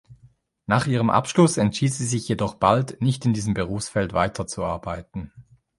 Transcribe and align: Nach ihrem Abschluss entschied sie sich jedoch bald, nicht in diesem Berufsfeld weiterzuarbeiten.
Nach 0.65 0.87
ihrem 0.87 1.11
Abschluss 1.11 1.57
entschied 1.57 1.93
sie 1.93 2.07
sich 2.07 2.27
jedoch 2.27 2.55
bald, 2.55 2.99
nicht 3.03 3.23
in 3.23 3.35
diesem 3.35 3.53
Berufsfeld 3.53 4.13
weiterzuarbeiten. 4.13 5.31